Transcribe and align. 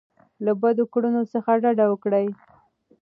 له 0.45 0.51
بدو 0.61 0.83
کړنو 0.93 1.21
څخه 1.33 1.51
ډډه 1.61 1.85
وکړئ. 1.89 2.27